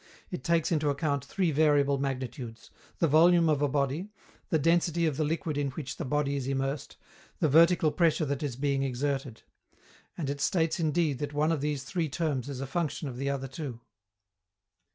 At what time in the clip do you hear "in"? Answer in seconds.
5.59-5.69